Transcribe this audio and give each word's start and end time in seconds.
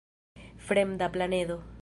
Fremda 0.67 1.11
planedo. 1.11 1.57